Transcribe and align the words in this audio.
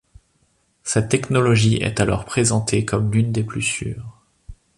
Cette 0.81 1.09
technologie 1.09 1.75
est 1.75 1.99
alors 1.99 2.25
présentée 2.25 2.85
comme 2.85 3.11
l'une 3.11 3.31
des 3.31 3.43
plus 3.43 3.61
sûres. 3.61 4.17